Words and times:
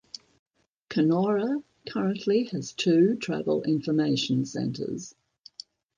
Kenora 0.89 1.63
currently 1.87 2.45
has 2.45 2.71
two 2.73 3.17
travel 3.17 3.61
information 3.61 4.45
centers. 4.45 5.13